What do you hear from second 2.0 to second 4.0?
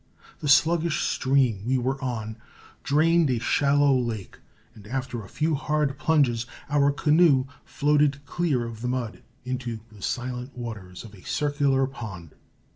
on drained a shallow